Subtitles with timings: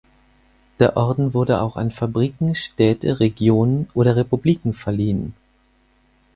[0.79, 5.35] Der Orden wurde auch an Fabriken, Städte, Regionen oder Republiken verliehen.